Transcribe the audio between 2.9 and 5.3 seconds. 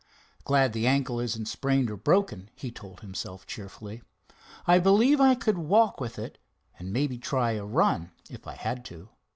himself cheerfully. "I believe